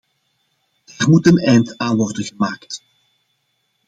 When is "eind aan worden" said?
1.37-2.23